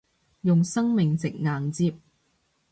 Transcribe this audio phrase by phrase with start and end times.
[0.41, 1.93] 用生命值硬接